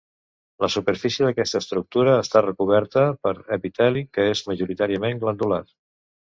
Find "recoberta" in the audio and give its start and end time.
2.47-3.05